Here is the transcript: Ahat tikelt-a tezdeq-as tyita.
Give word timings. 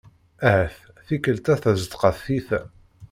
Ahat 0.47 0.77
tikelt-a 1.05 1.53
tezdeq-as 1.63 2.17
tyita. 2.25 2.61